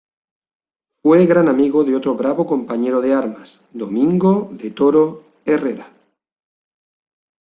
[1.03, 5.91] Fue gran amigo de otro bravo compañero de armas, Domingo de Toro Herrera.